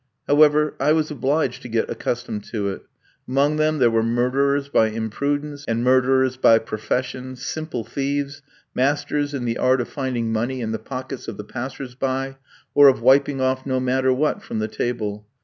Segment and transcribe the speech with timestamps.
[0.27, 2.81] However, I was obliged to get accustomed to it.
[3.27, 8.41] Among them there were murderers by imprudence, and murderers by profession, simple thieves,
[8.73, 12.37] masters in the art of finding money in the pockets of the passers by,
[12.73, 15.27] or of wiping off no matter what from the table.